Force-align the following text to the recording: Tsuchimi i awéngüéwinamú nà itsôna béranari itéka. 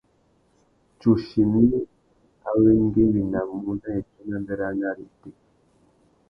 Tsuchimi 0.97 1.63
i 1.77 1.79
awéngüéwinamú 2.49 3.69
nà 3.81 3.89
itsôna 3.99 4.37
béranari 4.45 5.03
itéka. 5.09 5.43